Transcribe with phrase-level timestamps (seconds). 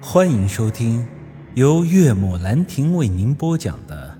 [0.00, 1.06] 欢迎收听
[1.54, 4.18] 由岳母兰亭为您播讲的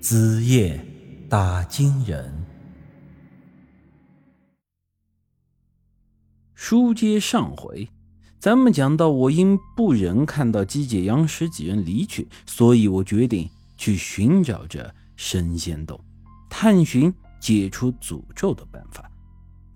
[0.02, 0.84] 《子夜
[1.28, 2.24] 打金人》。
[6.52, 7.88] 书接上回，
[8.40, 15.98] 咱们讲到，我因不忍看到姬解杨十几人离去，所以我决定去寻找着神仙洞，
[16.50, 19.08] 探寻解除诅咒的办法。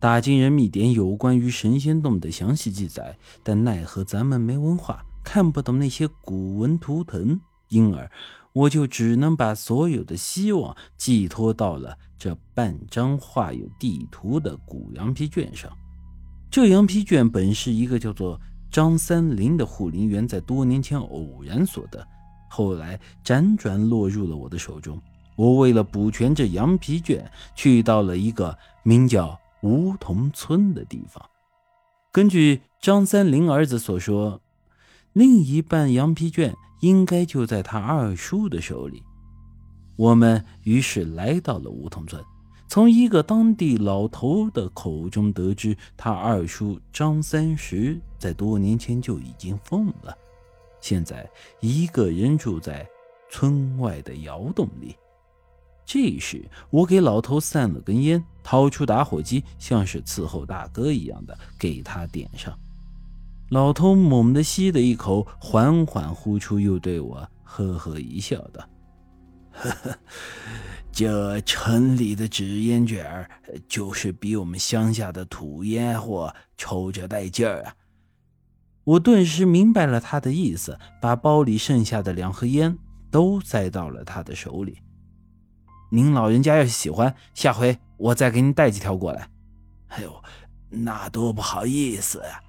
[0.01, 8.11] 打金人密典有关于神仙洞的详细记载，但奈何咱们没文化，看不懂那些古文图腾，因而
[8.53, 15.71] 我就只能把所有的希望寄托到了这半张画有地图的古羊皮卷上。
[16.51, 18.41] 这羊皮卷本是一个叫做
[18.71, 22.07] 张三林的护林员在多年前偶然所得，
[22.51, 25.01] 后来辗转落入了我的手中。
[25.37, 29.39] 我为了补全这羊皮卷，去到了一个名叫……
[29.63, 31.25] 梧桐村的地方，
[32.11, 34.42] 根据张三林儿子所说，
[35.13, 39.03] 另一半羊皮卷应该就在他二叔的手里。
[39.97, 42.23] 我们于是来到了梧桐村，
[42.67, 50.17] 从一个当地老头的口中得知，他二叔张三十在多年前就已经疯了，
[50.81, 51.29] 现在
[51.61, 52.89] 一个人住在
[53.31, 54.97] 村外的窑洞里。
[55.85, 62.59] 这时，我给老头散了根烟，掏出打火机，像是伺候大哥一样的给他点上。
[63.53, 68.67] 老头猛地吸了一口，缓缓呼出，又对我呵呵一笑，道：
[70.91, 73.29] “，这城里的纸烟卷儿，
[73.69, 77.75] 就是比我们乡下的土烟货抽着带劲儿啊！”
[78.85, 82.79] 我顿时明白了他的意思，把包里剩下的两盒烟
[83.11, 84.79] 都塞到了他的手里。
[85.91, 89.29] 您老人家要是喜欢，下回我再给您带几条过来。
[89.89, 90.25] 哎呦，
[90.71, 92.43] 那多不好意思呀！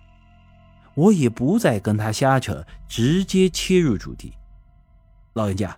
[0.95, 4.33] 我也不再跟他瞎扯，直接切入主题。
[5.33, 5.77] 老人家，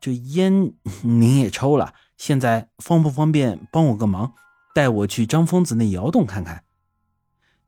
[0.00, 4.32] 这烟 您也抽了，现在方不方便帮我个忙，
[4.74, 6.64] 带我去张疯子那窑洞看看？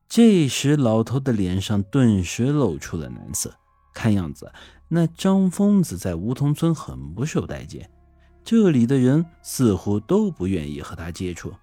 [0.09, 3.55] 这时，老头的脸上顿时露出了难色，
[3.93, 4.53] 看样子
[4.89, 7.91] 那张疯子在梧桐村很不受待见。
[8.45, 11.55] 这里的人似乎都不愿意和他接触。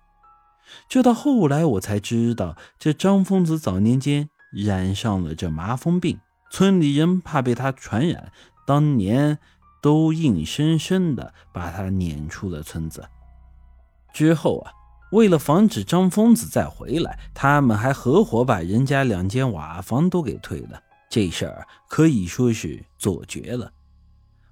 [0.90, 6.20] 这到后来我才知道，这张疯子早年间染上了这麻风病，
[6.50, 8.32] 村里人怕被他传染，
[8.68, 9.40] 当年
[9.82, 13.08] 都硬生生的把他撵出了村子。
[14.14, 14.72] 之后啊，
[15.12, 20.82] 为了防止张疯子再回来，他们还合伙把人家两间瓦房都给退了。
[21.10, 23.72] 这事儿可以说是做绝了。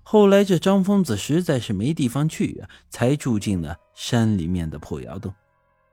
[0.03, 5.33] 后来，这张疯子实在是没地方去啊，才住进了山里面的破窑洞。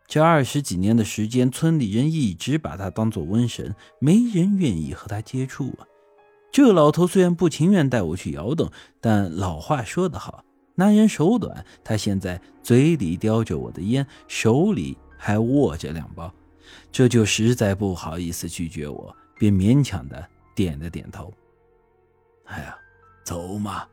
[0.07, 5.87] 这二十几年的时间，村里人一直把他当做瘟神，没人愿意和他接触啊。
[6.53, 10.45] 这老头虽然不情愿带我去窑洞，但老话说得好，
[10.75, 11.65] 男人手短。
[11.85, 16.33] 他现在嘴里叼着我的烟，手里还握着两包，
[16.91, 21.33] 这就实在不好意思拒绝我，便勉强的点了点头。
[22.45, 22.77] 哎呀。
[23.25, 23.89] 走嘛，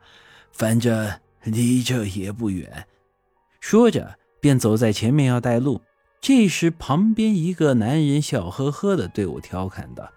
[0.52, 2.86] 反正离这也不远。
[3.58, 5.80] 说着，便走在前面要带路。
[6.26, 10.10] 这时，旁边一个男人笑呵呵的对我调侃道：“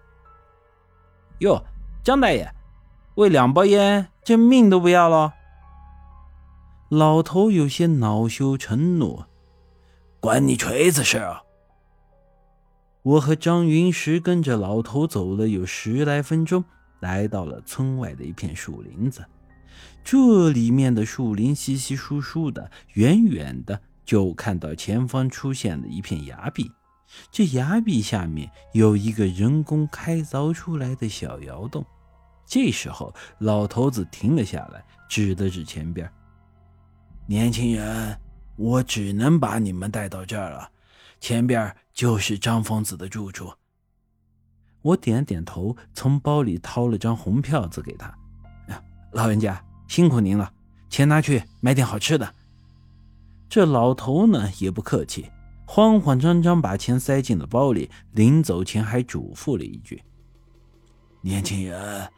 [1.40, 1.62] 哟，
[2.02, 2.50] 张大爷，
[3.16, 5.34] 为两包烟，这命都不要了？”
[6.88, 9.24] 老头有些恼羞成怒
[10.18, 11.42] ：“关你锤子事啊！”
[13.04, 16.64] 我和张云石跟着老头走了有十来分钟。
[17.00, 19.22] 来到了村外的一片树林子，
[20.02, 26.72] 这里面的树林稀稀疏疏的，远远的就看到前方出现了一片崖壁。
[27.30, 31.84] 这崖壁下面有一个人工开凿出来的小窑洞。
[32.46, 36.10] 这时候，老头子停了下来，指了指前边
[37.28, 38.18] ：“年轻人，
[38.56, 40.70] 我只能把你们带到这儿了。
[41.20, 43.52] 前边就是张疯子的住处。”
[44.80, 48.10] 我点了点头，从包里掏了张红票子给他。
[49.12, 50.50] 老人家辛苦您了，
[50.88, 52.34] 钱拿去买点好吃的。
[53.48, 55.30] 这老头呢也不客气，
[55.66, 60.02] 慌慌张张把钱塞进了包里，临走前还嘱咐了一句
[61.22, 62.08] ：“年轻人，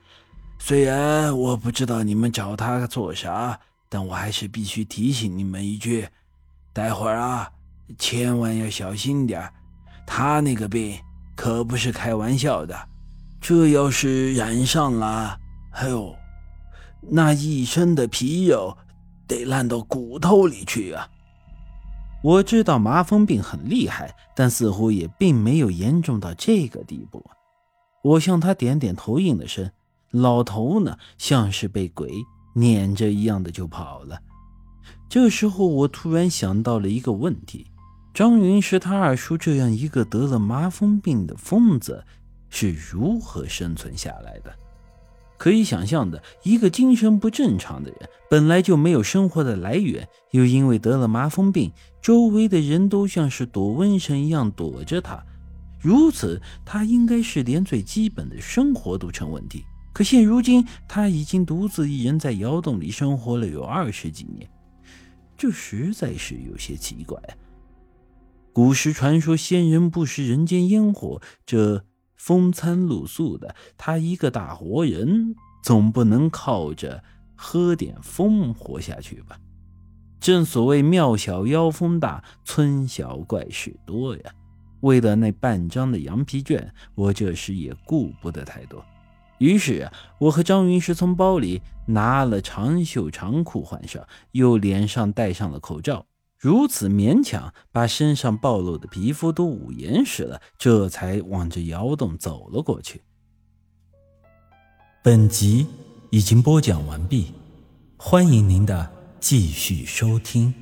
[0.58, 6.08] 虽然我不知道你们找他做啥，但我还是必须提醒你们一句，
[6.72, 7.50] 待会儿啊，
[7.98, 9.48] 千万要小心点
[10.06, 10.98] 他那个病。”
[11.36, 12.78] 可不是开玩笑的，
[13.40, 15.40] 这要是染上了，
[15.70, 16.14] 哎呦，
[17.00, 18.76] 那一身的皮肉
[19.26, 21.08] 得烂到骨头里去啊！
[22.22, 27.24] 我知道麻风病很厉害，但似乎也并没有严重到这个地步。
[28.02, 29.70] 我向他点点头，应了声。
[30.10, 32.12] 老头呢，像是被鬼
[32.54, 34.20] 撵着一样的就跑了。
[35.08, 37.66] 这时候，我突然想到了一个问题：
[38.12, 42.04] 张云是他二叔这样一个得了麻风病的疯子，
[42.48, 44.52] 是如何生存下来的？
[45.40, 51.72] 可以想象的，一个精神不正常的人，本来就没有生活的来源，又因为得了麻风病，
[52.02, 55.24] 周围的人都像是躲瘟神一样躲着他。
[55.80, 59.64] 如此，他应该是连最基本的生活都成问题。
[59.94, 64.46] 可现如今，他已经独自一人在窑洞里生活了有二十几年。
[65.38, 67.18] 这实在是有些奇怪！
[68.52, 71.86] 古时传说仙人不食人间烟火，这
[72.20, 77.02] 风餐露宿的他一个大活人，总不能靠着
[77.34, 79.38] 喝点风活下去吧？
[80.20, 84.22] 正所谓庙小妖风大，村小怪事多呀。
[84.80, 88.84] 为了那半张的羊皮卷，我这时也顾不得太多。
[89.38, 96.04] 于是，我和张云石从包里拿了长袖长裤换上，又脸上戴上了口罩，
[96.40, 103.02] 如此勉强把身上暴露的皮肤都捂严实了，这才往这窑洞走了过去。
[105.02, 105.66] 本集
[106.08, 107.34] 已经播讲完毕，
[107.98, 108.90] 欢迎您的
[109.20, 110.54] 继续收听。